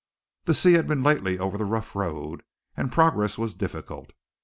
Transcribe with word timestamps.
The 0.45 0.55
sea 0.55 0.73
had 0.73 0.87
been 0.87 1.03
lately 1.03 1.37
over 1.37 1.59
the 1.59 1.63
rough 1.63 1.95
road, 1.95 2.41
and 2.75 2.91
progress 2.91 3.37
was 3.37 3.53
difficult. 3.53 4.13